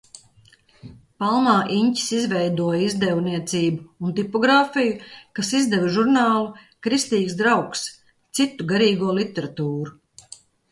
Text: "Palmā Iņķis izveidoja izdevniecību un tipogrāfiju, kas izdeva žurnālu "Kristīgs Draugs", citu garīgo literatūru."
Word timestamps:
"Palmā 1.23 1.51
Iņķis 1.75 2.07
izveidoja 2.19 2.79
izdevniecību 2.85 4.07
un 4.09 4.17
tipogrāfiju, 4.21 4.97
kas 5.41 5.53
izdeva 5.61 5.93
žurnālu 5.99 6.49
"Kristīgs 6.89 7.39
Draugs", 7.45 7.87
citu 8.41 8.71
garīgo 8.75 9.15
literatūru." 9.23 9.97